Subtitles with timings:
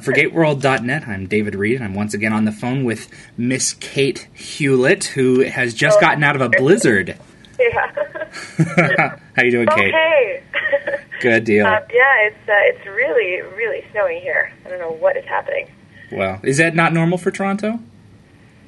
[0.00, 4.26] For GateWorld.net, I'm David Read, and I'm once again on the phone with Miss Kate
[4.32, 7.16] Hewlett, who has just gotten out of a blizzard.
[7.60, 9.18] Yeah.
[9.36, 9.88] How you doing, Kate?
[9.92, 10.42] okay.
[11.20, 11.66] Good deal.
[11.66, 14.50] Uh, yeah, it's uh, it's really really snowy here.
[14.64, 15.70] I don't know what is happening.
[16.10, 17.78] Well, is that not normal for Toronto?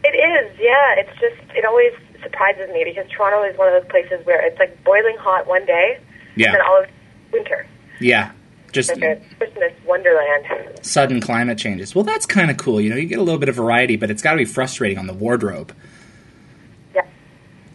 [0.05, 0.59] It is.
[0.61, 0.95] Yeah.
[0.99, 1.93] It's just it always
[2.23, 5.65] surprises me because Toronto is one of those places where it's like boiling hot one
[5.65, 5.99] day,
[6.37, 6.49] Yeah.
[6.49, 6.89] and then all of
[7.33, 7.67] winter,
[8.01, 8.33] Yeah.
[8.73, 10.47] Just like a Christmas wonderland.
[10.81, 11.95] sudden climate changes.
[11.95, 12.81] Well, that's kind of cool.
[12.81, 14.97] You know, you get a little bit of variety, but it's got to be frustrating
[14.99, 15.75] on the wardrobe.
[16.95, 17.03] Yeah.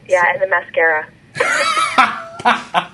[0.08, 1.08] Yeah, and the mascara.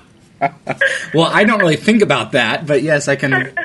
[1.14, 3.32] Well, I don't really think about that, but yes, I can.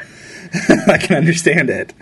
[0.88, 1.94] I can understand it.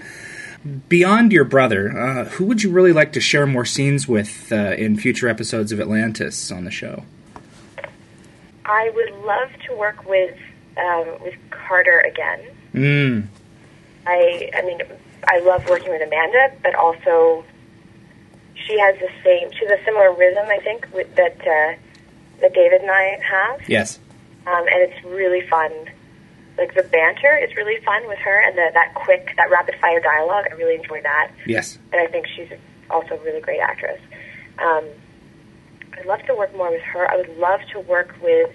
[0.89, 4.73] Beyond your brother, uh, who would you really like to share more scenes with uh,
[4.77, 7.03] in future episodes of Atlantis on the show?
[8.65, 10.37] I would love to work with
[10.77, 12.39] um, with Carter again.
[12.73, 13.27] Mm,
[14.05, 14.79] I I mean
[15.27, 17.43] I love working with Amanda, but also
[18.55, 21.75] she has the same she has a similar rhythm I think with, that uh,
[22.41, 23.99] that David and I have, yes.
[24.45, 25.71] um, and it's really fun.
[26.57, 29.99] Like the banter is really fun with her, and the, that quick that rapid fire
[29.99, 30.45] dialogue.
[30.51, 31.77] I really enjoy that, Yes.
[31.91, 32.49] and I think she's
[32.89, 33.99] also a really great actress.
[34.59, 34.85] Um,
[35.93, 37.09] I'd love to work more with her.
[37.09, 38.51] I would love to work with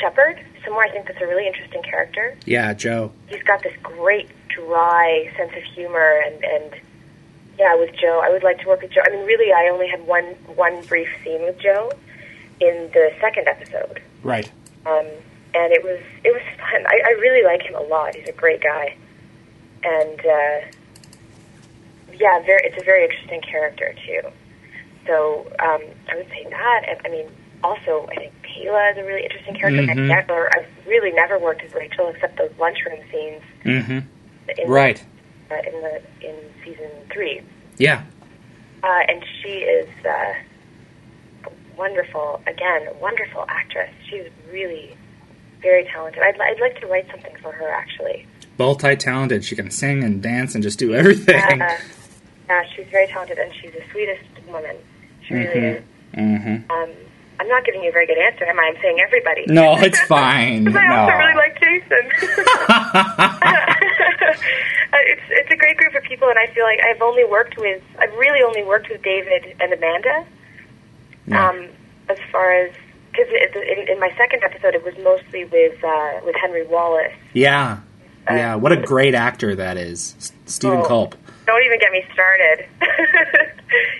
[0.00, 0.44] Sheppard.
[0.64, 2.36] Somewhere I think that's a really interesting character.
[2.44, 3.12] Yeah, Joe.
[3.28, 6.74] he's got this great dry sense of humor and and
[7.58, 8.20] yeah with joe.
[8.22, 9.00] I would like to work with joe.
[9.06, 10.24] I mean really i only had one
[10.56, 11.90] one brief scene with joe
[12.60, 14.02] in the second episode.
[14.22, 14.50] Right.
[14.86, 15.06] um
[15.54, 16.86] and it was it was fun.
[16.86, 18.14] I, I really like him a lot.
[18.14, 18.96] He's a great guy.
[19.84, 20.66] And uh
[22.12, 24.22] yeah very it's a very interesting character too.
[25.06, 27.28] So um i would say that and i mean
[27.62, 29.82] also i think Teyla is a really interesting character.
[29.82, 29.90] Mhm.
[29.90, 33.98] I've never, I've really never worked with Rachel except those lunchroom scenes Mm-hmm.
[34.58, 35.02] in Right.
[35.50, 36.34] uh, in the in
[36.64, 37.42] season three,
[37.78, 38.02] Yeah.
[38.82, 40.34] uh, and she is uh,
[41.76, 42.40] wonderful.
[42.46, 43.90] Again, wonderful actress.
[44.08, 44.96] She's really
[45.62, 46.22] very talented.
[46.22, 48.26] I'd, I'd like to write something for her actually.
[48.58, 49.44] Multi-talented.
[49.44, 51.62] She can sing and dance and just do everything.
[51.62, 51.76] Uh,
[52.48, 54.76] yeah, she's very talented, and she's the sweetest woman.
[55.26, 55.76] She really Mhm.
[55.76, 55.82] is.
[56.16, 56.70] Mm-hmm.
[56.70, 56.90] Um,
[57.40, 58.64] I'm not giving you a very good answer, am I?
[58.74, 59.44] I'm saying everybody.
[59.48, 60.64] No, it's fine.
[60.64, 61.18] Because I also No.
[61.18, 62.04] really like Jason.
[64.92, 67.56] Uh, it's it's a great group of people, and I feel like I've only worked
[67.56, 70.26] with I've really only worked with David and Amanda.
[71.28, 71.48] Yeah.
[71.48, 71.68] Um,
[72.08, 72.72] as far as
[73.12, 77.12] because in, in my second episode, it was mostly with uh, with Henry Wallace.
[77.34, 77.78] Yeah.
[78.28, 78.56] Yeah.
[78.56, 80.84] What a great actor that is, S- Steven Oh.
[80.84, 81.14] Culp.
[81.46, 82.66] Don't even get me started.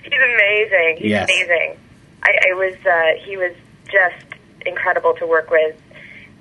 [0.02, 0.96] He's amazing.
[0.98, 1.28] He's Yes.
[1.30, 1.78] amazing.
[2.22, 3.54] I, I was uh, he was
[3.86, 4.24] just
[4.66, 5.76] incredible to work with,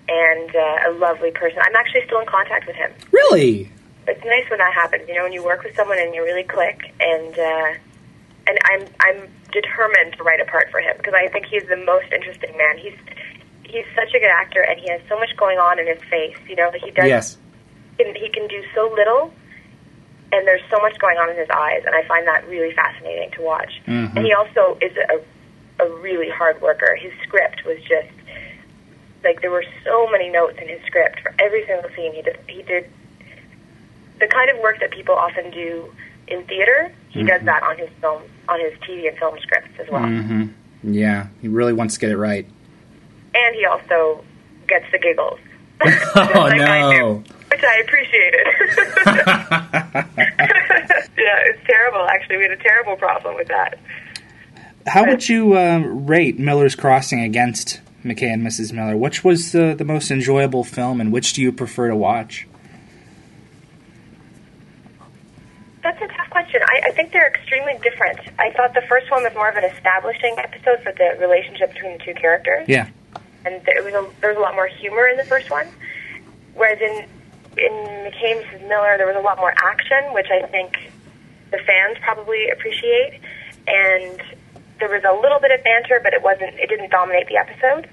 [0.08, 1.60] and uh, a lovely person.
[1.62, 2.92] I'm actually still in contact with him.
[3.12, 3.72] Really?
[4.10, 5.08] it's nice when that happens.
[5.08, 7.74] You know, when you work with someone and you really click, and uh,
[8.48, 11.78] and I'm I'm determined to write a part for him because I think he's the
[11.78, 12.78] most interesting man.
[12.78, 12.98] He's
[13.64, 16.38] he's such a good actor, and he has so much going on in his face.
[16.48, 17.08] You know that he does.
[17.08, 17.38] Yes.
[17.98, 19.34] Can, he can do so little,
[20.32, 23.32] and there's so much going on in his eyes, and I find that really fascinating
[23.32, 23.82] to watch.
[23.88, 24.16] Mhm.
[24.16, 25.20] And he also is a
[25.80, 26.96] a really hard worker.
[26.96, 28.10] His script was just
[29.24, 32.14] like there were so many notes in his script for every single scene.
[32.14, 32.90] He did he did
[34.20, 35.94] the kind of work that people often do
[36.28, 36.92] in theater.
[37.10, 40.04] He does that on his film, on his TV and film scripts as well.
[40.04, 40.94] Mm-hmm.
[40.94, 41.28] Yeah.
[41.42, 42.46] He really wants to get it right.
[43.34, 44.24] And he also
[44.68, 45.40] gets the giggles.
[46.16, 47.24] Oh Like I do, no.
[47.50, 48.48] which I appreciated.
[51.18, 52.06] yeah, it's terrible.
[52.10, 53.80] Actually, we had a terrible problem with that.
[54.90, 58.74] How would you uh, rate Miller's Crossing against McKay and Mrs.
[58.74, 58.98] Miller?
[58.98, 62.48] Which was the, the most enjoyable film, and which do you prefer to watch?
[65.84, 66.62] That's a tough question.
[66.66, 68.20] I, I think they're extremely different.
[68.40, 71.98] I thought the first one was more of an establishing episode for the relationship between
[71.98, 72.68] the two characters.
[72.68, 72.90] Yeah.
[73.46, 75.68] and there was a, there was a lot more humor in the first one.
[76.56, 77.06] Whereas in
[77.58, 78.68] in McKay and Mrs.
[78.68, 80.92] Miller, there was a lot more action, which I think
[81.52, 83.20] the fans probably appreciate,
[84.80, 87.90] there was a little bit of banter, but it wasn't it didn't dominate the episode.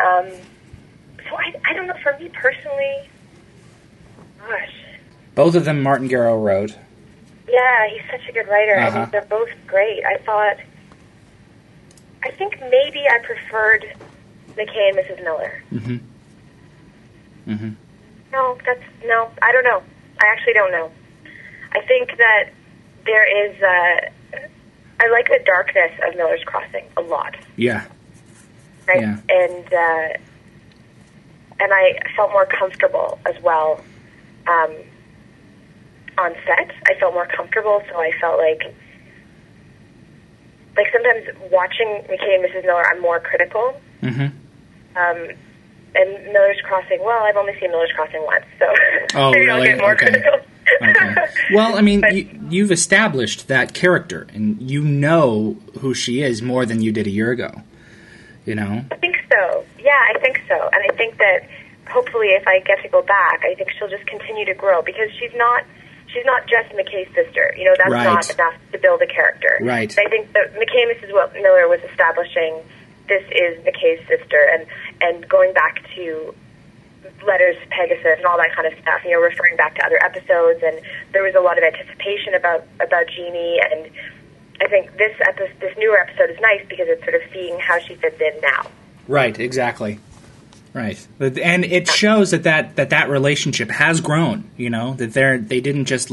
[0.00, 0.28] Um,
[1.28, 1.94] so I I don't know.
[2.02, 3.08] For me personally,
[4.38, 4.72] gosh,
[5.34, 6.76] Both of them Martin Gero wrote.
[7.48, 8.76] yeah, he's such a good writer.
[8.78, 9.00] Uh-huh.
[9.00, 10.04] mean, they're both great.
[10.04, 10.56] I thought.
[12.24, 13.84] I think maybe I preferred
[14.56, 15.22] McKay and Mrs.
[15.22, 15.62] Miller.
[15.72, 15.96] Mm-hmm.
[17.52, 17.70] Mm-hmm.
[18.32, 19.30] No, that's no.
[19.40, 19.82] I don't know.
[20.20, 20.90] I actually don't know.
[21.72, 22.50] I think that
[23.06, 23.62] there is.
[23.62, 24.10] Uh,
[25.00, 27.84] I like the darkness of Miller's Crossing a lot, Yeah.
[28.86, 29.00] right?
[29.00, 29.18] Yeah.
[29.28, 30.18] And uh,
[31.60, 33.80] and I felt more comfortable as well
[34.46, 34.74] um,
[36.18, 36.70] on set.
[36.86, 38.74] I felt more comfortable, so I felt like
[40.76, 42.64] like sometimes watching McKay and Mrs.
[42.64, 43.80] Miller, I'm more critical.
[44.02, 44.26] Mm-hmm.
[44.96, 45.28] Um,
[45.94, 48.66] and Miller's Crossing, well, I've only seen Miller's Crossing once, so
[49.14, 50.10] Oh, maybe I'll get more Okay.
[50.10, 50.40] critical.
[50.82, 51.14] Okay.
[51.54, 56.42] Well, I mean, But- you, you've established that character, and you know who she is
[56.42, 57.62] more than you did a year ago.
[58.44, 58.84] You know.
[58.90, 59.64] I think so.
[59.78, 60.54] Yeah, I think so.
[60.72, 61.48] And I think that
[61.88, 65.10] hopefully if I get to go back, I think she'll just continue to grow because
[65.18, 65.64] she's not
[66.12, 67.54] she's not just McKay's sister.
[67.56, 68.04] You know, that's Right.
[68.04, 69.58] not enough to build a character.
[69.60, 69.94] Right.
[69.98, 71.12] I think that McKay and Mrs.
[71.12, 72.60] Wil- Miller was establishing
[73.08, 74.66] this is McKay's sister and
[75.00, 76.34] and going back to
[77.26, 80.02] letters to Pegasus and all that kind of stuff, you know, referring back to other
[80.02, 80.80] episodes and
[81.12, 83.90] there was a lot of anticipation about about Jeannie and
[84.60, 87.78] I think this epi- this newer episode is nice because it's sort of seeing how
[87.78, 88.66] she fits in now.
[89.06, 89.38] Right.
[89.38, 90.00] Exactly.
[90.74, 91.06] Right.
[91.18, 94.50] And it shows that that, that that relationship has grown.
[94.56, 96.12] You know that they're they didn't just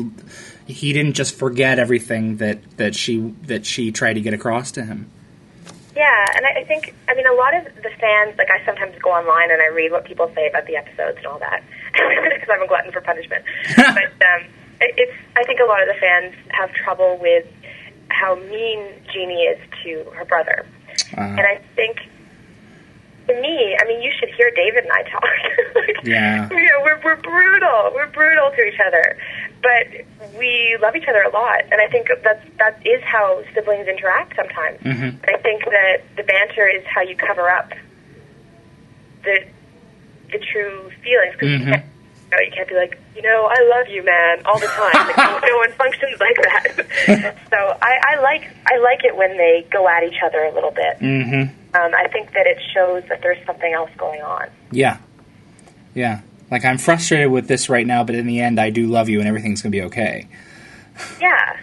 [0.66, 4.84] he didn't just forget everything that that she that she tried to get across to
[4.84, 5.12] him.
[5.96, 8.96] Yeah, and I, I think I mean a lot of the fans like I sometimes
[9.02, 11.64] go online and I read what people say about the episodes and all that
[11.94, 13.44] because I'm a glutton for punishment.
[13.76, 14.42] but um,
[14.82, 17.46] it, it's I think a lot of the fans have trouble with
[18.10, 20.66] how mean Jeannie is to her brother,
[21.18, 21.98] Uh, and I think
[23.28, 25.24] to me, I mean, you should hear David and I talk.
[25.76, 26.48] like, Yeah.
[26.52, 27.92] you know, we're we're brutal.
[27.96, 29.18] We're brutal to each other,
[29.66, 33.88] but we love each other a lot, and I think that's that is how siblings
[33.88, 34.78] interact sometimes.
[34.82, 35.18] Mhm.
[35.28, 37.74] I think that the banter is how you cover up
[39.24, 39.44] the
[40.32, 41.36] the true feelings.
[41.36, 41.72] 'cause you, Mhm.
[41.72, 44.68] can't, you, know, you can't be like, you know, I love you, man, all the
[44.68, 45.08] time.
[45.08, 47.36] Like, no one functions like that.
[47.52, 50.72] so I, I like I like it when they go at each other a little
[50.72, 51.00] bit.
[51.00, 51.42] mm-hmm.
[51.76, 54.48] Um, I think that it shows that there's something else going on.
[54.72, 54.98] Yeah.
[55.94, 56.20] Yeah.
[56.52, 59.20] Like I'm frustrated with this right now, but in the end, I do love you,
[59.20, 60.28] and everything's gonna be okay
[61.22, 61.58] Yeah.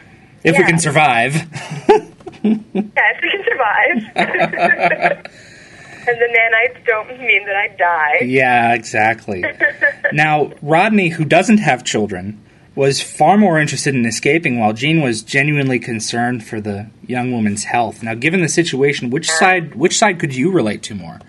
[0.45, 1.35] if we can survive.
[2.45, 5.23] Yeah, if we can survive.
[6.09, 8.25] and the nanites don't mean that I die.
[8.25, 9.45] Yeah, exactly.
[10.13, 12.43] now, Rodney, who doesn't have children,
[12.75, 17.63] was far more interested in escaping, while Jean was genuinely concerned for the young woman's
[17.65, 18.03] health.
[18.03, 21.21] Now, given the situation, which side which side could you relate to more?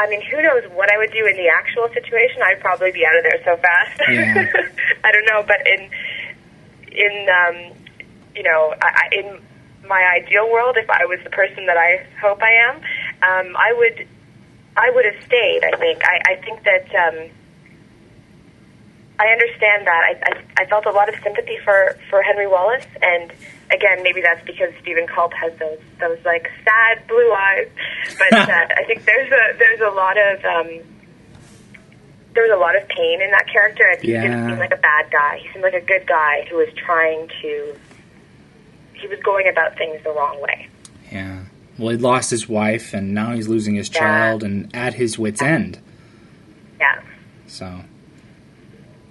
[0.00, 2.40] I mean, who knows what I would do in the actual situation?
[2.42, 4.00] I'd probably be out of there so fast.
[4.08, 4.46] Yeah.
[5.04, 5.90] I don't know, but in
[6.90, 7.76] in um,
[8.34, 9.38] you know, I, in
[9.86, 13.74] my ideal world, if I was the person that I hope I am, um, I
[13.76, 14.08] would
[14.74, 15.64] I would have stayed.
[15.64, 16.02] I think.
[16.02, 16.88] I, I think that.
[16.94, 17.30] Um,
[19.20, 20.02] I understand that.
[20.02, 23.30] I, I, I felt a lot of sympathy for, for Henry Wallace, and
[23.72, 27.68] again, maybe that's because Steven Culp has those those like sad blue eyes.
[28.18, 30.80] But uh, I think there's a there's a lot of um,
[32.34, 34.22] there was a lot of pain in that character, and he Yeah.
[34.22, 35.38] didn't seem like a bad guy.
[35.42, 37.76] He seemed like a good guy who was trying to.
[38.94, 40.68] He was going about things the wrong way.
[41.10, 41.44] Yeah.
[41.78, 44.00] Well, he lost his wife, and now he's losing his Yeah.
[44.00, 45.78] child, and at his wits' end.
[46.78, 47.00] Yeah.
[47.46, 47.80] So,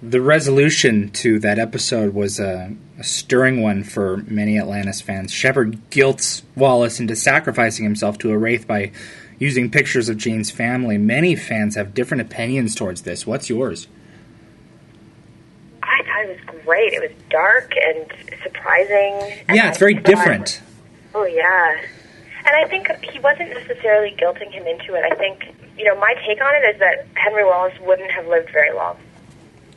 [0.02, 5.32] the resolution to that episode was a, a stirring one for many Atlantis fans.
[5.32, 8.92] Sheppard guilts Wallace into sacrificing himself to a wraith by
[9.38, 10.98] using pictures of Jean's family.
[10.98, 13.26] Many fans have different opinions towards this.
[13.26, 13.88] What's yours?
[15.82, 16.92] I thought it was great.
[16.92, 18.06] It was dark and
[18.42, 19.42] surprising.
[19.48, 20.60] and Yeah, it's very different.
[21.14, 21.80] Oh yeah,
[22.44, 25.10] and I think he wasn't necessarily guilting him into it.
[25.10, 28.50] I think you know my take on it is that Henry Wallace wouldn't have lived
[28.52, 28.98] very long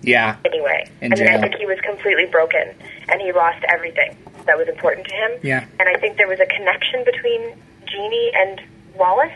[0.02, 0.92] Yeah, anyway.
[1.00, 1.38] In I mean, jail.
[1.38, 2.76] I think he was completely broken
[3.10, 5.32] and he lost everything that was important to him.
[5.42, 5.66] Yeah.
[5.80, 7.56] and I think there was a connection between
[7.86, 8.62] Jeannie and
[8.96, 9.32] Wallace.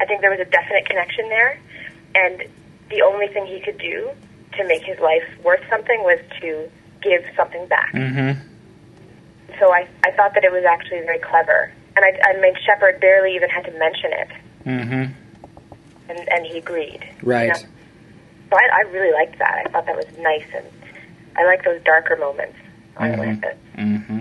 [0.00, 1.60] I think there was a definite connection there,
[2.14, 2.44] and
[2.90, 4.10] the only thing he could do
[4.56, 8.38] to make his life worth something was to give something back mm-hmm.
[9.58, 11.72] so I, I thought that it was actually very clever.
[11.96, 14.28] And I, I mean, Sheppard barely even had to mention it,
[14.64, 15.12] Mm-hmm.
[16.10, 17.04] and, and he agreed.
[17.22, 17.46] Right.
[17.46, 17.68] You know?
[18.50, 19.64] So I, I really liked that.
[19.66, 20.66] I thought that was nice, and
[21.36, 22.56] I like those darker moments
[22.96, 23.12] on Mhm.
[23.12, 23.54] Atlantis.
[23.78, 24.18] Mm-hmm.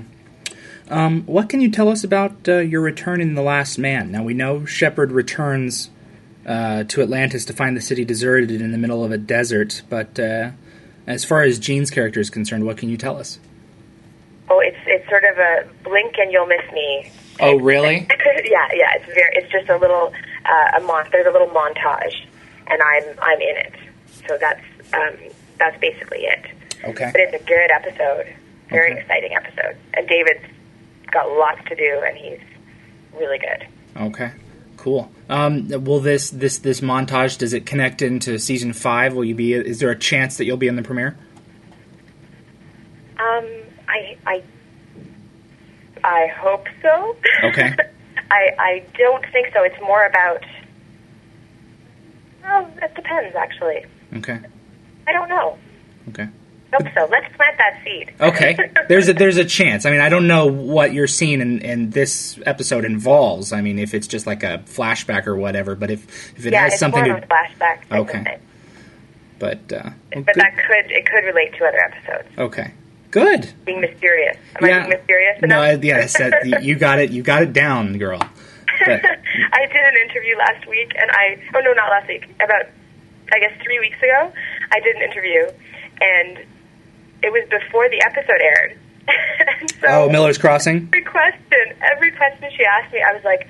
[0.89, 4.11] Um, what can you tell us about uh, your return in The Last Man?
[4.11, 5.89] Now, we know Sheppard returns
[6.45, 10.19] uh, to Atlantis to find the city deserted in the middle of a desert, but
[10.19, 10.51] uh,
[11.07, 13.39] as far as Jean's character is concerned, what can you tell us?
[14.49, 17.09] Oh, it's it's sort of a blink and you'll miss me.
[17.39, 18.05] Oh, really?
[18.43, 18.95] yeah, yeah.
[18.95, 19.31] It's very.
[19.35, 20.11] It's just a little
[20.45, 22.25] uh, a mon- There's a little montage,
[22.67, 23.73] and I'm I'm in it.
[24.27, 24.61] So that's
[24.93, 25.13] um,
[25.57, 26.45] that's basically it.
[26.83, 27.09] Okay.
[27.13, 28.33] But it's a good episode,
[28.71, 29.01] very Okay.
[29.01, 30.43] exciting episode, and David's
[31.11, 32.39] got lots to do, and he's
[33.19, 33.67] really good.
[34.01, 34.31] Okay.
[34.77, 35.11] Cool.
[35.29, 39.13] Um, will this this this montage does it connect into season five?
[39.13, 39.53] Will you be?
[39.53, 41.15] Is there a chance that you'll be in the premiere?
[43.19, 43.45] Um,
[43.87, 44.43] I I
[46.03, 47.15] I hope so.
[47.43, 47.75] Okay.
[48.31, 49.61] I I don't think so.
[49.63, 50.43] It's more about.
[52.43, 53.85] Well, it depends actually.
[54.17, 54.39] Okay.
[55.07, 55.57] I don't know.
[56.09, 56.27] Okay.
[56.73, 57.07] Hope so.
[57.11, 58.13] Let's plant that seed.
[58.19, 58.57] Okay.
[58.87, 59.85] There's a there's a chance.
[59.85, 63.51] I mean, I don't know what your scene in, in this episode involves.
[63.51, 66.05] I mean, if it's just like a flashback or whatever, but if
[66.37, 67.79] if it yeah, has it's something more to flashback.
[67.91, 68.37] Okay.
[69.39, 72.29] but uh, well, But that could it could relate to other episodes.
[72.37, 72.73] okay.
[73.11, 73.51] Good.
[73.65, 74.37] Being mysterious.
[74.55, 75.83] Am I being mysterious No, enough?
[75.83, 77.11] I- yes, that, you got it.
[77.11, 78.19] You got it down, girl.
[78.19, 79.03] But,
[79.51, 82.29] I did an interview last week, and I oh no, not last week.
[82.39, 82.67] About
[83.33, 84.31] I guess three weeks ago,
[84.71, 85.49] I did an interview,
[85.99, 86.39] and
[87.23, 88.77] it was before the episode aired.
[89.81, 90.87] so oh, Miller's Crossing.
[90.93, 93.47] every question, every question she asked me, I was like,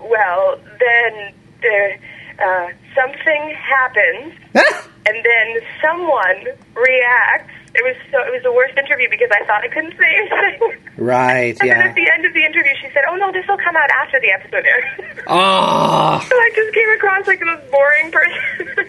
[0.00, 1.98] well, then there,
[2.38, 4.34] uh, something happens,
[5.06, 7.50] and then someone reacts.
[7.74, 10.78] It was so it was the worst interview because I thought I couldn't say anything.
[10.96, 11.54] right.
[11.60, 11.84] And then Yeah.
[11.88, 14.18] at the end of the interview, she said, "Oh no, this will come out after
[14.20, 14.84] the episode airs."
[15.30, 16.18] Oh.
[16.26, 18.86] so I just came across like the most boring person.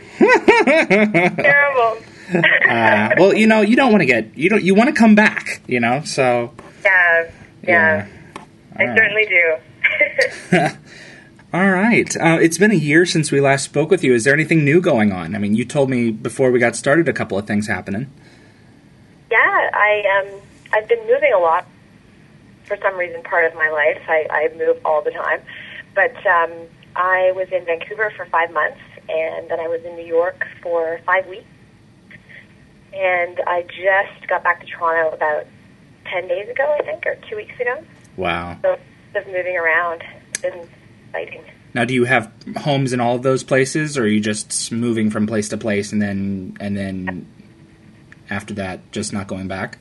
[1.35, 1.97] Terrible.
[2.69, 5.15] Uh, well, you know, you don't want to get you don't you want to come
[5.15, 6.03] back, you know.
[6.03, 6.53] So
[6.85, 7.31] yeah,
[7.63, 8.07] yeah,
[8.75, 8.97] I All right.
[8.97, 10.69] certainly do.
[11.53, 12.15] All right.
[12.15, 14.13] Uh, it's been a year since we last spoke with you.
[14.13, 15.35] Is there anything new going on?
[15.35, 18.11] I mean, you told me before we got started a couple of things happening.
[19.31, 21.65] Yeah, I um I've been moving a lot
[22.65, 23.99] for some reason part of my life.
[24.07, 25.41] I, I move all the time.
[25.95, 26.51] But um
[26.95, 30.99] I was in Vancouver for five months and then I was in New York for
[31.03, 31.45] five weeks.
[32.93, 35.45] And I just got back to Toronto about
[36.05, 37.83] ten days ago, I think, or two weeks ago.
[38.17, 38.57] Wow.
[38.61, 38.77] So
[39.13, 40.03] just moving around.
[40.29, 40.69] It's been
[41.07, 41.43] exciting.
[41.73, 45.11] Now, do you have homes in all of those places, or are you just moving
[45.11, 47.27] from place to place and then and then
[48.29, 49.77] after that, just not going back?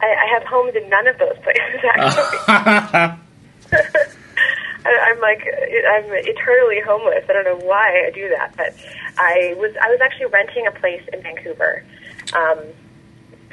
[0.00, 3.18] I, I have homes in none of those places actually.
[4.88, 7.24] I'm like I'm eternally homeless.
[7.28, 8.74] I don't know why I do that, but
[9.18, 11.84] I was I was actually renting a place in Vancouver
[12.34, 12.58] um,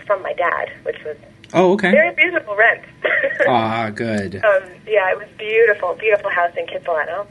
[0.06, 1.18] from my dad, which was
[1.54, 1.92] oh, okay.
[1.92, 2.84] very beautiful rent.
[3.48, 4.36] Ah, good.
[4.36, 7.28] um, yeah, it was beautiful, beautiful house in Kitsilano,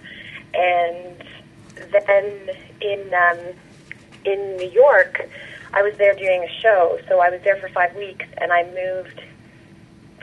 [0.53, 1.25] and
[1.91, 3.39] then in um,
[4.25, 5.29] in New York,
[5.73, 6.99] I was there doing a show.
[7.09, 9.23] So I was there for five weeks, and I moved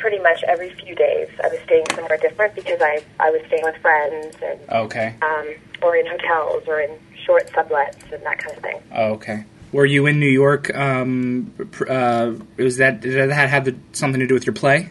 [0.01, 1.29] pretty much every few days.
[1.43, 5.15] I was staying somewhere different because I I was staying with friends and Okay.
[5.22, 5.48] um,
[5.81, 6.91] or in hotels or in
[7.25, 8.81] short sublets and that kind of thing.
[8.91, 9.46] Okay.
[9.72, 10.75] Were you in New York?
[10.75, 11.53] Um,
[11.88, 14.89] uh, was that did that have the, something to do with your play?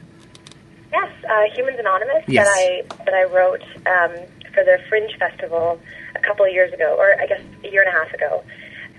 [0.93, 2.47] Yes, uh, Humans Anonymous Yes.
[2.47, 4.12] that I that I wrote um,
[4.55, 5.79] for the Fringe Festival
[6.14, 8.43] a couple of years ago, or I guess a year and a half ago.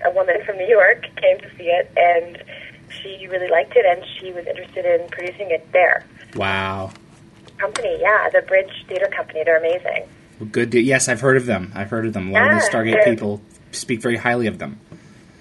[0.04, 2.42] A woman from New York came to see it, and
[3.00, 6.04] she really liked it, and she was interested in producing it there.
[6.34, 6.92] Wow.
[7.58, 9.42] Company, yeah, the Bridge Theater Company.
[9.44, 10.08] They're amazing.
[10.40, 10.72] Well, good.
[10.72, 11.72] To, yes, I've heard of them.
[11.74, 12.28] I've heard of them.
[12.28, 14.80] A lot of the Stargate people speak very highly of them.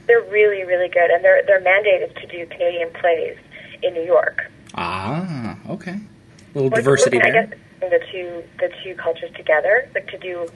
[0.08, 3.38] They're really, really good, and their their mandate is to do Canadian plays
[3.82, 4.52] in New York.
[4.76, 5.92] Ah, okay.
[5.92, 7.44] A little We're diversity looking, there.
[7.44, 10.48] I guess the two the two cultures together, like to do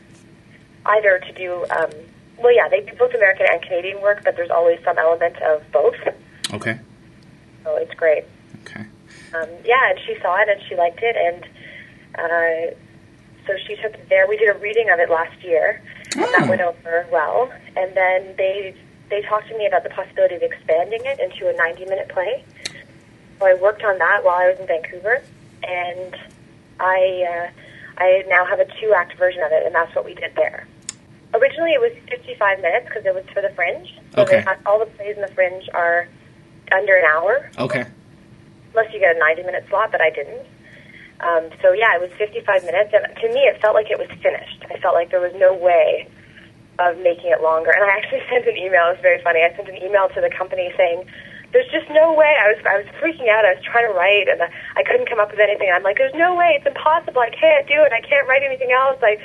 [0.85, 1.89] either to do um,
[2.37, 5.63] well, yeah, they do both American and Canadian work, but there's always some element of
[5.71, 5.95] both.
[6.55, 6.79] Okay.
[7.63, 8.23] So it's great.
[8.61, 8.85] Okay.
[9.33, 11.43] Um, yeah, and she saw it and she liked it, and
[12.17, 12.75] uh,
[13.45, 14.27] so she took it there.
[14.27, 15.81] We did a reading of it last year,
[16.15, 16.31] and Oh.
[16.39, 17.51] that went over well.
[17.75, 18.73] And then they
[19.09, 22.43] they talked to me about the possibility of expanding it into a 90 minute play.
[23.39, 25.21] So I worked on that while I was in Vancouver,
[25.67, 26.15] and
[26.79, 30.13] I uh, I now have a two act version of it, and that's what we
[30.13, 30.65] did there.
[31.33, 33.93] Originally, it was 55 minutes because it was for the Fringe.
[34.13, 34.39] So Okay.
[34.41, 36.07] had, all the plays in the Fringe are
[36.75, 37.85] under an hour Okay.
[38.71, 40.45] unless you get a 90 minute slot, but I didn't.
[41.21, 44.09] Um, so yeah, it was 55 minutes, and to me, it felt like it was
[44.21, 44.65] finished.
[44.69, 46.07] I felt like there was no way
[46.77, 47.71] of making it longer.
[47.71, 48.91] And I actually sent an email.
[48.91, 49.39] It was very funny.
[49.41, 51.07] I sent an email to the company saying,
[51.55, 53.45] "There's just no way." I was I was freaking out.
[53.47, 54.43] I was trying to write, and
[54.75, 55.71] I couldn't come up with anything.
[55.71, 56.59] I'm like, "There's no way.
[56.59, 57.21] It's impossible.
[57.23, 57.93] I can't do it.
[57.95, 58.99] I can't write anything else.
[59.01, 59.15] I,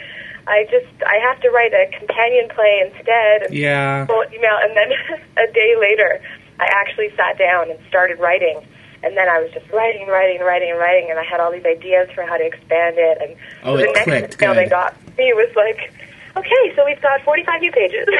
[0.46, 4.06] I just I have to write a companion play instead." And Yeah.
[4.06, 4.94] email, and then
[5.42, 6.22] a day later,
[6.60, 8.60] I actually sat down and started writing.
[9.02, 12.10] And then I was just writing, writing, writing, writing, and I had all these ideas
[12.14, 13.18] for how to expand it.
[13.22, 14.42] And Oh, the it next clicked.
[14.42, 15.90] email they got me was like,
[16.36, 18.06] "Okay, so we've got 45 new pages."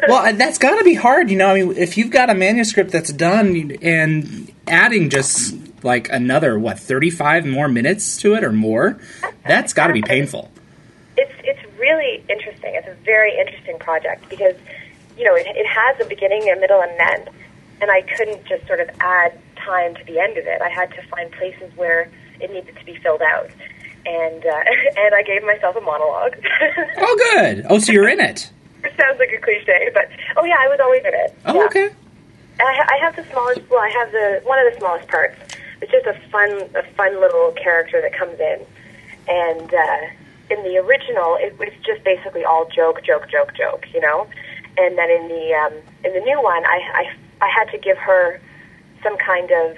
[0.08, 1.48] well, that's got to be hard, you know.
[1.48, 6.78] I mean, if you've got a manuscript that's done and adding just like another what
[6.78, 8.98] thirty-five more minutes to it or more,
[9.46, 10.50] that's got to be painful.
[11.16, 12.74] it's it's really interesting.
[12.76, 14.54] It's a very interesting project because,
[15.16, 17.30] you know, it, it has a beginning, a middle, and an end.
[17.80, 20.60] And I couldn't just sort of add time to the end of it.
[20.62, 23.50] I had to find places where it needed to be filled out.
[24.06, 24.62] And, uh,
[24.98, 26.36] and I gave myself a monologue.
[26.98, 27.66] Oh, good.
[27.68, 28.50] Oh, so you're in it.
[28.84, 31.38] it sounds like a cliche, but, oh yeah, I was always in it.
[31.46, 31.64] Oh, Yeah.
[31.66, 31.88] okay.
[32.58, 33.62] And I, ha- I have the smallest.
[33.68, 35.34] Well, I have the one of the smallest parts.
[35.82, 38.64] It's just a fun, a fun little character that comes in,
[39.26, 39.96] and uh,
[40.54, 44.28] in the original, it was just basically all joke, joke, joke, joke, you know.
[44.76, 45.72] And then in the um,
[46.04, 48.40] in the new one, I, I I had to give her
[49.02, 49.76] some kind of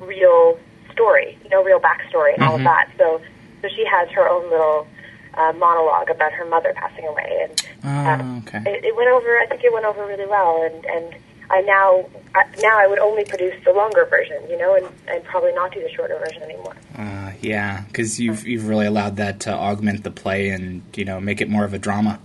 [0.00, 0.58] real
[0.92, 2.64] story, you know, real backstory and all of Mhm.
[2.64, 2.88] that.
[2.98, 3.20] So
[3.62, 4.86] so she has her own little
[5.34, 8.58] uh, monologue about her mother passing away, and Oh, okay.
[8.70, 9.38] it, it went over.
[9.38, 11.14] I think it went over really well, and and
[11.50, 15.22] I now I, now I would only produce the longer version, you know, and, and
[15.24, 16.74] probably not do the shorter version anymore.
[16.98, 21.20] Uh, yeah, because you've you've really allowed that to augment the play and you know
[21.20, 22.18] make it more of a drama.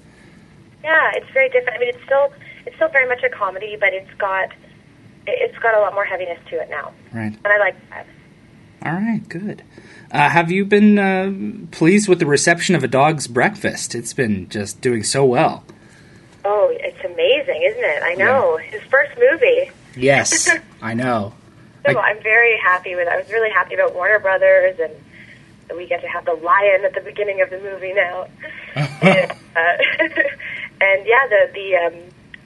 [0.86, 1.78] Yeah, it's very different.
[1.78, 2.32] I mean, it's still
[2.66, 4.46] it's still very much a comedy, but it's got
[5.28, 7.34] it- it's got a lot more heaviness to it now, Right.
[7.44, 8.06] and I like that.
[8.86, 9.22] All right.
[9.28, 9.64] Good.
[10.12, 11.32] Uh, have you been uh,
[11.72, 13.96] pleased with the reception of A Dog's Breakfast?
[13.96, 15.64] It's been just doing so well.
[16.46, 18.04] Oh, it's amazing, isn't it?
[18.04, 19.72] I know his first movie.
[19.98, 20.48] Yes,
[20.84, 21.34] I know.
[21.88, 23.08] So I- I'm very happy with.
[23.08, 24.94] I was really happy about Warner Brothers, and
[25.76, 28.28] we get to have the lion at the beginning of the movie now.
[28.76, 29.78] and, uh,
[30.86, 31.94] and yeah, the the um,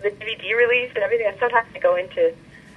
[0.03, 1.27] the DVD release and everything.
[1.27, 2.33] I sometimes I go into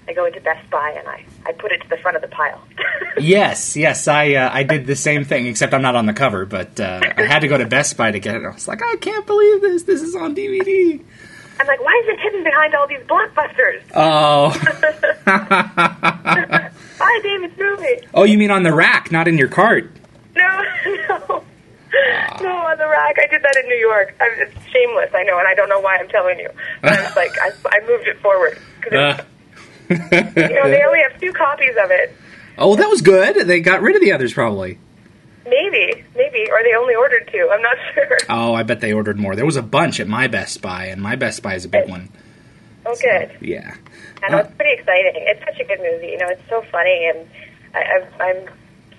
[0.09, 2.28] I go into Best Buy and I I put it to the front of the
[2.28, 2.62] pile.
[3.19, 6.47] Yes, yes, I uh, I did the same thing, except I'm not on the cover.
[6.47, 8.42] But uh, I had to go to Best Buy to get it.
[8.42, 9.83] I was like, I can't believe this.
[9.83, 10.99] This is on DVD.
[11.61, 13.83] I'm like, why is it hidden behind all these blockbusters?
[13.95, 14.50] Oh,
[16.99, 18.09] Buy David's movie.
[18.14, 19.90] oh, you mean on the rack, not in your cart?
[22.42, 23.16] No, on the rack.
[23.18, 24.14] I did that in New York.
[24.20, 26.49] I it's shameless, I know, and I don't know why I'm telling you.
[26.80, 28.58] But I was like, I, I moved it forward.
[28.80, 29.25] 'Cause Uh.
[29.90, 29.96] you
[30.54, 32.16] know, they only have two copies of it.
[32.59, 33.46] oh, that was good.
[33.46, 34.78] They got rid of the others probably.
[35.44, 37.48] Maybe, maybe, or they only ordered two.
[37.52, 38.18] I'm not sure.
[38.31, 39.37] Oh, I bet they ordered more.
[39.37, 41.88] There was a bunch at my Best Buy, and my Best Buy is a big
[41.90, 42.09] one.
[42.87, 43.37] Oh, good.
[43.40, 43.74] Yeah.
[44.22, 45.12] I know it's pretty exciting.
[45.16, 46.07] It's such a good movie.
[46.09, 47.28] You know, it's so funny, and
[47.74, 48.48] I, I, I'm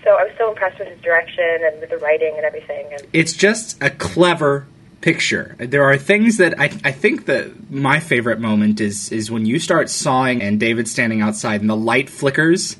[0.04, 2.88] so I was so impressed with his direction and with the writing and everything.
[2.92, 4.68] And It's just a clever
[5.02, 5.56] picture.
[5.60, 9.60] There are things that I, I think that my favorite moment is is when you
[9.60, 12.78] start sawing and David standing outside and the light flickers.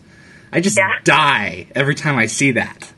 [0.52, 1.00] I just Yeah.
[1.04, 2.92] die every time I see that.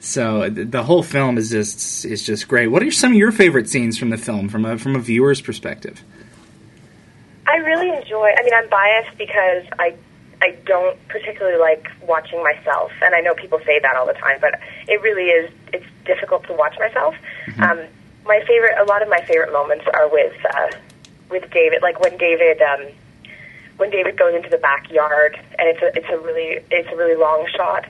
[0.00, 2.66] So the whole film is just is just great.
[2.68, 5.40] What are some of your favorite scenes from the film from a from a viewer's
[5.40, 6.02] perspective?
[7.46, 8.30] I really enjoy.
[8.36, 9.94] I mean, I'm biased because I
[10.44, 14.38] I don't particularly like watching myself, and I know people say that all the time,
[14.42, 15.50] but it really is.
[15.72, 17.14] It's difficult to watch myself.
[17.62, 17.80] Um,
[18.26, 20.70] my favorite, a lot of my favorite moments are with uh,
[21.30, 21.80] with David.
[21.80, 22.88] Like when David um,
[23.78, 27.16] when David goes into the backyard, and it's a it's a really it's a really
[27.16, 27.86] long shot,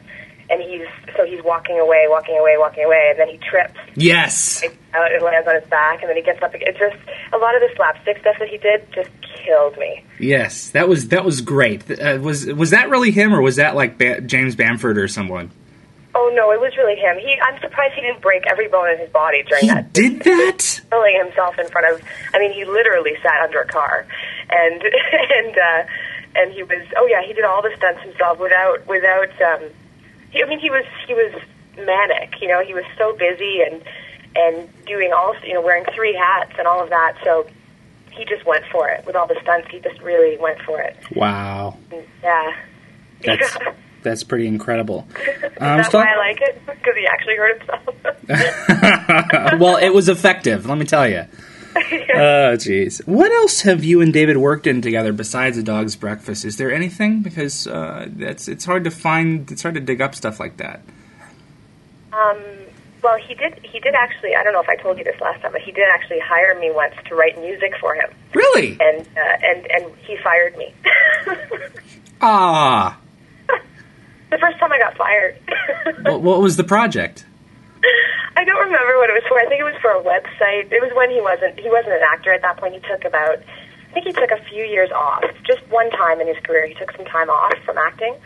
[0.51, 4.63] and he's so he's walking away, walking away, walking away, and then he trips Yes.
[4.95, 6.53] out and lands on his back, and then he gets up.
[6.55, 6.69] again.
[6.69, 6.97] It's just
[7.33, 9.11] a lot of the slapstick stuff that he did just
[9.45, 10.05] killed me.
[10.19, 11.91] Yes, that was that was great.
[11.91, 15.51] Uh, was was that really him or was that like ba- James Bamford or someone?
[16.17, 17.19] Oh no, it was really him.
[17.19, 19.93] He, I'm surprised he didn't break every bone in his body during He that.
[19.93, 20.81] did that?
[20.91, 22.01] Killing himself in front of.
[22.33, 24.07] I mean, he literally sat under a car,
[24.49, 24.81] and
[25.13, 25.83] and uh,
[26.37, 26.87] and he was.
[26.97, 29.31] Oh yeah, he did all the stunts himself without without.
[29.43, 29.71] Um,
[30.43, 31.33] I mean, he was he was
[31.77, 32.41] manic.
[32.41, 33.83] You know, he was so busy and
[34.37, 37.15] and doing all you know wearing three hats and all of that.
[37.25, 37.47] So
[38.11, 39.69] he just went for it with all the stunts.
[39.71, 40.97] He just really went for it.
[41.15, 41.77] Wow,
[42.23, 42.57] Yeah.
[43.25, 43.57] that's
[44.03, 45.07] that's pretty incredible.
[45.61, 49.61] Um, why I like it because he actually hurt himself.
[49.61, 50.67] well, it was effective.
[50.67, 51.25] Let me tell you.
[52.17, 53.05] Oh, jeez.
[53.07, 56.45] What else have you and David worked in together besides A Dog's Breakfast?
[56.45, 57.23] Is there anything?
[57.23, 59.51] Because uh, that's it's hard to find.
[59.51, 60.83] It's hard to dig up stuff like that.
[62.13, 62.39] Um,
[63.03, 63.59] well, he did.
[63.65, 64.37] He did actually.
[64.37, 66.59] I don't know if I told you this last time, but he did actually hire
[66.61, 68.77] me once to write music for him, Really?
[68.81, 70.73] and uh, and and he fired me.
[72.21, 72.97] Ah.
[74.31, 75.37] the first time I got fired.
[76.03, 77.27] what, what was the project?
[78.37, 79.39] I don't remember what it was for.
[79.39, 80.73] I think it was for a website.
[80.73, 81.59] It was when he wasn't.
[81.59, 82.75] He wasn't an actor at that point.
[82.75, 83.39] He took about.
[83.39, 85.23] I think he took a few years off.
[85.47, 88.17] Just one time in his career, he took some time off from acting,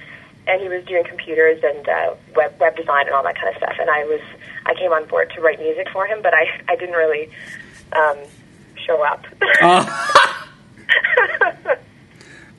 [0.46, 3.56] and he was doing computers and uh, web web design and all that kind of
[3.56, 3.76] stuff.
[3.78, 4.20] And I was.
[4.64, 7.28] I came on board to write music for him, but I I didn't really
[7.92, 8.16] um,
[8.86, 9.26] show up.
[9.60, 10.48] Oh.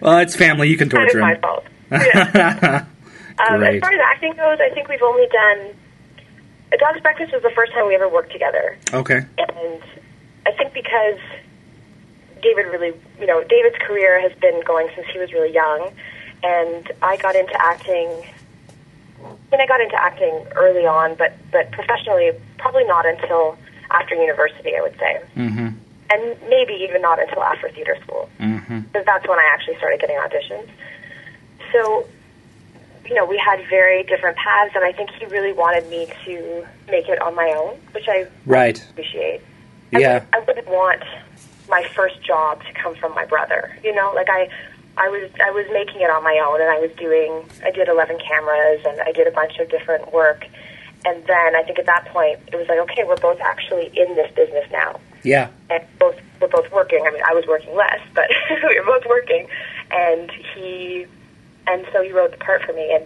[0.02, 0.70] well, it's family.
[0.70, 1.66] You can kind of torture my fault.
[1.92, 2.86] Yeah.
[3.50, 5.76] um, as far as acting goes, I think we've only done.
[6.72, 9.22] A Dog's Breakfast was the first time we ever worked together, Okay.
[9.38, 9.82] and
[10.46, 11.18] I think because
[12.42, 15.92] David really, you know, David's career has been going since he was really young,
[16.44, 18.26] and I got into acting.
[19.52, 23.58] And I got into acting early on, but but professionally, probably not until
[23.90, 25.68] after university, I would say, Mm-hmm.
[26.12, 28.80] and maybe even not until after theater school, Mm-hmm.
[28.82, 30.70] because that's when I actually started getting auditions.
[31.74, 32.06] So,
[33.10, 36.65] you know, we had very different paths, and I think he really wanted me to
[36.89, 38.82] make it on my own, which I Right.
[38.91, 39.41] appreciate.
[39.93, 40.24] I Yeah.
[40.32, 41.02] I wouldn't want
[41.67, 43.76] my first job to come from my brother.
[43.84, 44.50] You know, like I,
[44.98, 47.88] I was I was making it on my own, and I was doing I did
[47.88, 50.45] eleven cameras, and I did a bunch of different work,
[51.06, 54.15] and then I think at that point it was like, okay, we're both actually in
[54.15, 55.50] this business now, Yeah.
[55.72, 57.04] and both we're both working.
[57.08, 58.30] I mean, I was working less, but
[58.69, 59.48] we were both working,
[59.91, 61.08] and he,
[61.70, 63.06] and so he wrote the part for me, and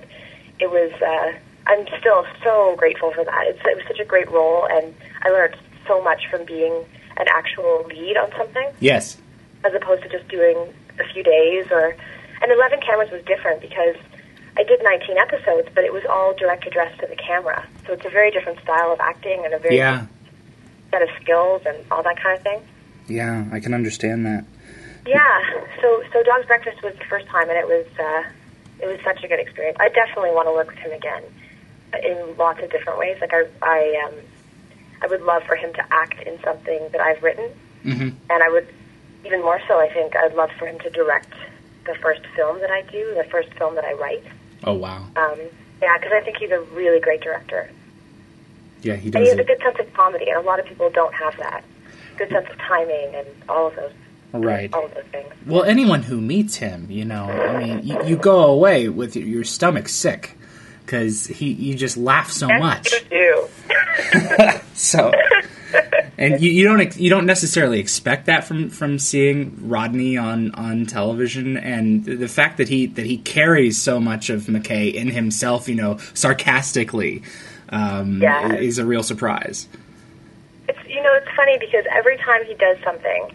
[0.59, 0.91] it was.
[1.01, 3.43] Uh, I'm still so grateful for that.
[3.47, 5.55] It's, it was such a great role, and I learned
[5.87, 6.73] so much from being
[7.15, 9.15] an actual lead on something Yes.
[9.63, 10.57] as opposed to just doing
[10.99, 11.95] a few days or.
[12.41, 13.95] And 11 cameras was different because
[14.57, 17.65] I did 19 episodes, but it was all direct address to the camera.
[17.87, 20.07] So it's a very different style of acting and a very Yeah.
[20.91, 22.59] set of skills and all that kind of thing.
[23.07, 23.45] Yeah.
[23.53, 24.43] I can understand that.
[25.07, 25.39] Yeah.
[25.81, 28.23] So so Dog's Breakfast was the first time, and it was uh,
[28.81, 29.77] it was such a good experience.
[29.79, 31.23] I definitely want to work with him again
[32.03, 33.17] in lots of different ways.
[33.21, 34.13] Like I I um,
[35.01, 37.49] I would love for him to act in something that I've written,
[37.85, 38.09] Mm-hmm.
[38.29, 38.67] and I would
[39.25, 39.79] even more so.
[39.79, 41.33] I think I'd love for him to direct
[41.85, 44.23] the first film that I do, the first film that I write.
[44.63, 45.05] Oh wow.
[45.17, 45.39] Um,
[45.81, 47.69] yeah, because I think he's a really great director,
[48.83, 49.15] Yeah, he does.
[49.19, 51.35] and he has a good sense of comedy, and a lot of people don't have
[51.37, 51.63] that.
[52.17, 53.91] Good sense of timing and all of those
[54.33, 54.73] Right.
[54.73, 55.31] all those things.
[55.45, 59.27] Well, anyone who meets him, you know, I mean, you, you go away with your,
[59.27, 60.37] your stomach sick
[60.85, 62.91] because he you just laugh so much.
[62.93, 63.47] You do.
[64.75, 65.11] So,
[66.17, 70.85] and you, you don't you don't necessarily expect that from from seeing Rodney on on
[70.87, 75.69] television, and the fact that he that he carries so much of McKay in himself,
[75.69, 77.21] you know, sarcastically,
[77.69, 78.53] um, Yeah.
[78.55, 79.67] is a real surprise.
[80.67, 83.31] It's you know it's funny because every time he does something,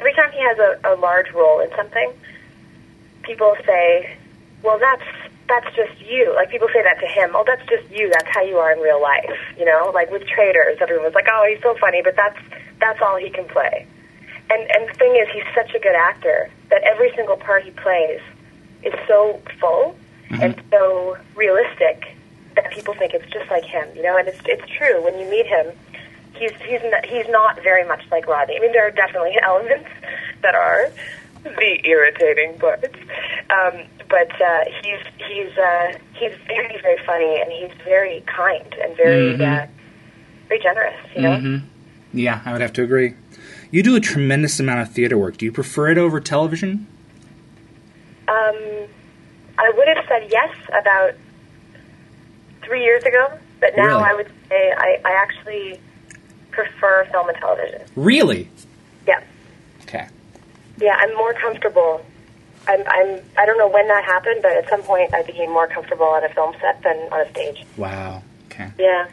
[0.00, 2.12] every time he has a, a large role in something,
[3.22, 4.16] people say,
[4.62, 5.04] "Well, that's
[5.46, 7.30] that's just you." Like people say that to him.
[7.34, 8.08] Oh, that's just you.
[8.10, 9.38] That's how you are in real life.
[9.58, 12.38] You know, like with traders, everyone was like, "Oh, he's so funny," but that's
[12.80, 13.86] that's all he can play.
[14.50, 17.70] And and the thing is, he's such a good actor that every single part he
[17.70, 18.20] plays
[18.82, 19.94] is so full
[20.30, 20.42] mm-hmm.
[20.42, 22.16] and so realistic
[22.56, 23.86] that people think it's just like him.
[23.94, 25.66] You know, and it's it's true when you meet him
[26.40, 28.56] he's he's not, he's not very much like Rodney.
[28.56, 29.88] I mean, there are definitely elements
[30.42, 30.90] that are
[31.44, 32.94] the irritating parts,
[33.50, 33.74] um,
[34.08, 39.36] but uh, he's he's uh, he's very very funny and he's very kind and very
[39.38, 39.62] Mhm.
[39.62, 39.66] uh,
[40.48, 40.96] very generous.
[41.14, 41.56] You know, hmm
[42.12, 43.14] Yeah, I would have to agree.
[43.70, 45.36] You do a tremendous amount of theater work.
[45.36, 46.86] Do you prefer it over television?
[48.28, 48.56] um,
[49.58, 51.14] I would have said yes about
[52.62, 54.02] three years ago, but now Really?
[54.10, 55.80] I would say I, I actually
[56.50, 57.82] prefer film and television.
[57.96, 58.48] Really?
[59.06, 59.22] Yeah.
[59.82, 60.08] Okay.
[60.78, 62.04] Yeah, I'm more comfortable.
[62.68, 63.20] I'm, I'm.
[63.38, 66.24] I don't know when that happened, but at some point I became more comfortable on
[66.24, 67.64] a film set than on a stage.
[67.76, 68.22] Wow.
[68.46, 68.70] Okay.
[68.78, 69.08] Yeah,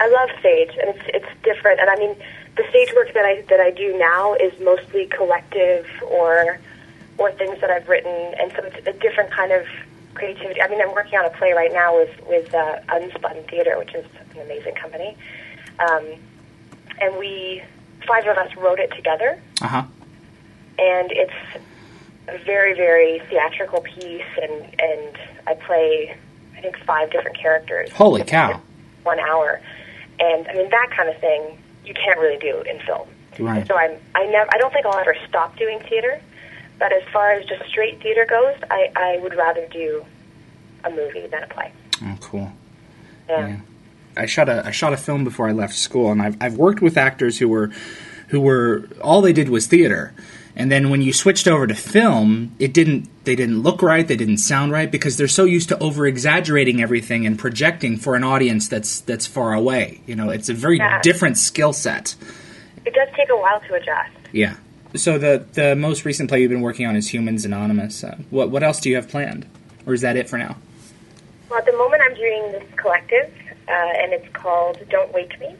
[0.00, 1.80] I love stage, and it's it's different.
[1.80, 2.16] And I mean,
[2.56, 6.58] the stage work that I that I do now is mostly collective or
[7.18, 9.66] or things that I've written, and so it's a different kind of
[10.14, 10.60] creativity.
[10.62, 13.94] I mean, I'm working on a play right now with with uh, Unspun Theater, which
[13.94, 15.16] is an amazing company,
[15.78, 16.06] um,
[17.00, 17.62] and we
[18.06, 19.82] five of us wrote it together Uh huh.
[20.78, 21.32] and it's
[22.28, 26.16] a very very theatrical piece and and I play
[26.56, 27.90] I think five different characters.
[27.92, 28.60] Holy cow.
[29.02, 29.60] One hour,
[30.18, 33.08] and I mean that kind of thing you can't really do in film.
[33.38, 33.66] Right.
[33.66, 36.20] So I'm I never I don't think I'll ever stop doing theater,
[36.78, 40.04] but as far as just straight theater goes, I I would rather do
[40.84, 41.72] a movie than a play.
[42.02, 42.52] Oh, cool.
[43.28, 43.48] Yeah.
[43.48, 43.56] Yeah.
[44.16, 46.82] I shot a I shot a film before I left school, and I've I've worked
[46.82, 47.70] with actors who were
[48.28, 50.12] who were all they did was theater,
[50.56, 54.16] and then when you switched over to film, it didn't they didn't look right, they
[54.16, 58.24] didn't sound right because they're so used to over exaggerating everything and projecting for an
[58.24, 60.00] audience that's that's far away.
[60.06, 61.00] You know, it's a very Yeah.
[61.02, 62.14] different skill set.
[62.84, 64.10] It does take a while to adjust.
[64.32, 64.56] Yeah.
[64.96, 68.02] So the the most recent play you've been working on is Humans Anonymous.
[68.02, 69.46] Uh, what what else do you have planned,
[69.86, 70.56] or is that it for now?
[71.48, 73.32] Well, at the moment, I'm doing this collective,
[73.70, 75.54] uh, and it's called Don't Wake Me,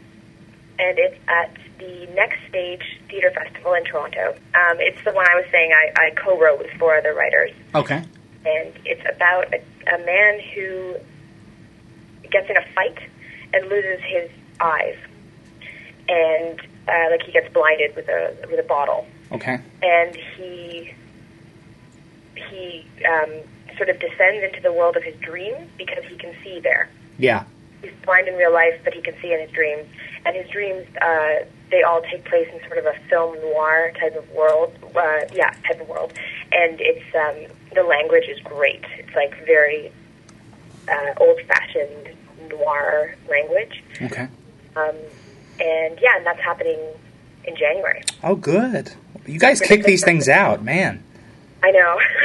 [0.78, 4.34] and it's at the Next Stage Theatre Festival in Toronto.
[4.54, 8.02] Um, it's the one I was saying I, I co-wrote with four other writers, Okay.
[8.44, 9.62] and it's about a,
[9.94, 10.96] a man who
[12.30, 12.98] gets in a fight
[13.54, 14.96] and loses his eyes,
[16.08, 19.58] and uh, like he gets blinded with a with a bottle, Okay.
[19.82, 20.92] and he
[22.34, 23.30] he um,
[23.76, 26.88] sort of descends into the world of his dreams because he can see there.
[27.18, 27.44] Yeah.
[27.82, 29.86] He's blind in real life, but he can see in his dreams,
[30.24, 34.16] and his dreams uh, they all take place in sort of a film noir type
[34.16, 34.72] of world.
[34.94, 36.12] Uh, yeah, type of world,
[36.52, 38.84] and it's um, the language is great.
[38.98, 39.92] It's like very
[40.88, 42.16] uh, old-fashioned
[42.50, 43.82] noir language.
[44.02, 44.28] Okay.
[44.76, 44.96] Um,
[45.60, 46.78] and yeah, and that's happening
[47.44, 48.02] in January.
[48.22, 48.92] Oh, good.
[49.26, 51.02] You guys kick these things out, man.
[51.62, 51.98] I know.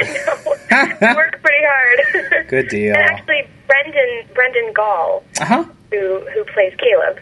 [0.70, 0.96] I know.
[1.00, 2.48] we worked pretty hard.
[2.48, 2.94] Good deal.
[2.94, 5.64] and actually, Brendan Brendan Gall, Uh huh.
[5.90, 7.18] who who plays Caleb,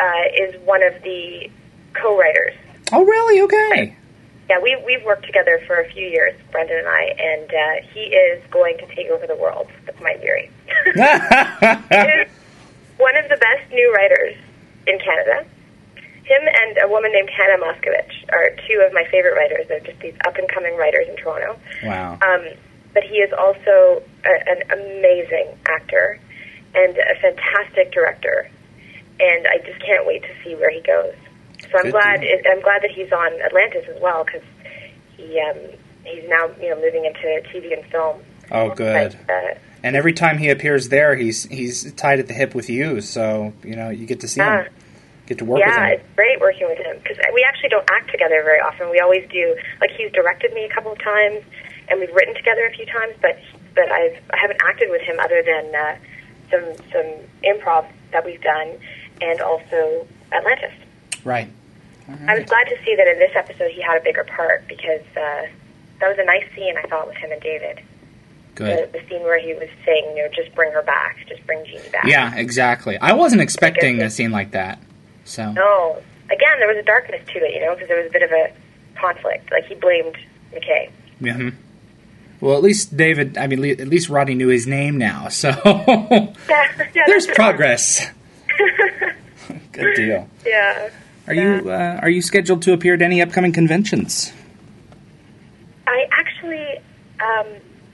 [0.00, 1.50] uh, is one of the
[1.94, 2.54] co-writers.
[2.92, 3.40] Oh, really?
[3.42, 3.96] Okay.
[4.48, 8.00] Yeah, we we've worked together for a few years, Brendan and I, and uh, he
[8.00, 10.50] is going to take over the world with my theory.
[12.96, 14.36] one of the best new writers
[14.86, 15.46] in Canada.
[16.24, 19.66] Him and a woman named Hannah Moscovitch are two of my favorite writers.
[19.68, 21.58] They're just these up and coming writers in Toronto.
[21.82, 22.18] wow.
[22.22, 22.46] Um,
[22.94, 26.18] but he is also a, an amazing actor
[26.74, 28.48] and a fantastic director,
[29.18, 31.14] and I just can't wait to see where he goes.
[31.70, 32.20] So I'm Good glad.
[32.20, 32.38] deal.
[32.50, 34.42] I'm glad that he's on Atlantis as well because
[35.16, 35.56] he um,
[36.04, 37.20] he's now you know moving into
[37.52, 38.22] TV and film.
[38.50, 39.16] Oh, good.
[39.26, 42.68] But, uh, And every time he appears there, he's he's tied at the hip with
[42.68, 44.64] you, so you know you get to see Yeah.
[44.64, 44.72] him,
[45.26, 45.82] get to work yeah, with him.
[45.84, 48.90] Yeah, it's great working with him because we actually don't act together very often.
[48.90, 49.54] We always do.
[49.80, 51.44] Like he's directed me a couple of times,
[51.90, 53.38] and we've written together a few times, but
[53.74, 55.96] but I've I haven't acted with him other than uh,
[56.50, 57.06] some some
[57.44, 58.78] improv that we've done,
[59.20, 60.72] and also Atlantis.
[61.24, 61.50] Right.
[62.26, 65.02] I was glad to see that in this episode he had a bigger part because
[65.16, 65.46] uh,
[66.00, 67.82] that was a nice scene I thought with him and David.
[68.56, 68.92] The, Good.
[68.92, 71.88] the scene where he was saying, you know, just bring her back, just bring Jeannie
[71.90, 72.04] back.
[72.04, 72.98] Yeah, exactly.
[72.98, 74.80] I wasn't expecting a scene like that.
[75.24, 76.02] So No.
[76.32, 78.30] Again, there was a darkness to it, you know, because there was a bit of
[78.32, 78.52] a
[78.98, 79.50] conflict.
[79.52, 80.16] Like he blamed
[80.52, 80.90] McKay.
[81.20, 81.50] hmm
[82.40, 83.36] Well, at least David.
[83.36, 85.28] I mean, at least Rodney knew his name now.
[85.28, 85.50] So
[87.06, 88.10] there's progress.
[89.72, 90.28] Good deal.
[90.46, 90.90] Yeah.
[91.26, 94.32] Are you uh, are you scheduled to appear at any upcoming conventions?
[95.86, 96.78] I actually,
[97.20, 97.46] um,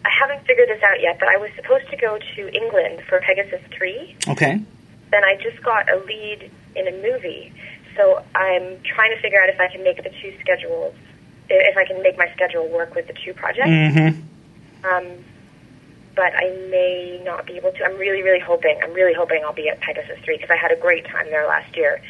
[0.04, 3.20] I haven't figured this out yet, but I was supposed to go to England for
[3.20, 4.16] Pegasus 3.
[4.28, 4.60] Okay.
[5.10, 7.52] Then I just got a lead in a movie.
[7.96, 10.94] So I'm trying to figure out if I can make the two schedules,
[11.48, 13.68] if I can make my schedule work with the two projects.
[13.68, 14.20] Mm-hmm.
[14.86, 15.24] Um,
[16.14, 17.84] but I may not be able to.
[17.84, 18.78] I'm really, really hoping.
[18.82, 21.46] I'm really hoping I'll be at Pegasus 3 because I had a great time there
[21.46, 22.00] last year,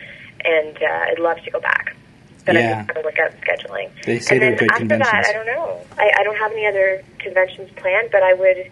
[0.45, 1.97] and uh, I'd love to go back.
[2.45, 2.61] But Yeah.
[2.61, 3.91] I'm just trying to work out the scheduling.
[4.05, 5.11] They say and they're good after conventions.
[5.11, 5.81] that, I don't know.
[5.99, 8.71] I, I don't have any other conventions planned, but I would.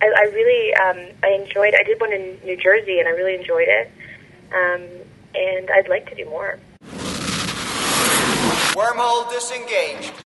[0.00, 1.74] I, I really, um, I enjoyed.
[1.74, 3.90] I did one in New Jersey, and I really enjoyed it.
[4.52, 4.82] Um,
[5.34, 6.58] and I'd like to do more.
[8.76, 10.12] Wormhole disengaged.